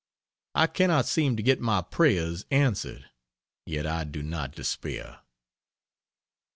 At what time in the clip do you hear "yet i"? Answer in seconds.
3.67-4.03